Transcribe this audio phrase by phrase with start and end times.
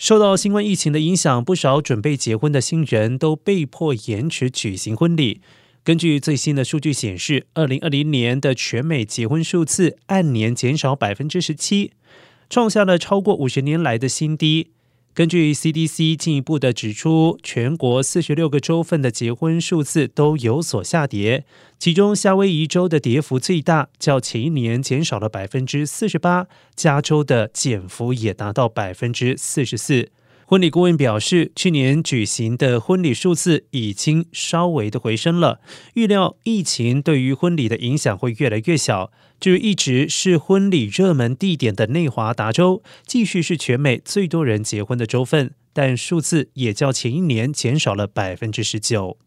[0.00, 5.42] 受到新冠疫情的影响，不少准备结婚的新人都被迫延迟举行婚礼。
[5.84, 11.92] 根据最新的数据显示，二零二零年的全美结婚数字按年减少百分之十七，
[12.48, 14.70] 创下了超过五十年来的新低。
[15.12, 21.44] 根据 CDC 进一步的指出，全国四十六个州份的结婚数字都有所下跌，
[21.80, 26.44] 其中夏威夷州的跌幅最大，较前一年减少了百分之四十八；
[26.76, 30.10] 加州的减幅也达到百分之四十四。
[30.50, 35.60] 婚礼顾问表示，去年举行的婚礼数字已经稍微的回升了，
[35.94, 39.12] 预料疫情对于婚礼的影响会越来越小。
[39.38, 49.18] 至于一直是婚礼热门地点的内华达州，继续是全美最多人结婚的州份，但数字也较前一年减少了百分之十九。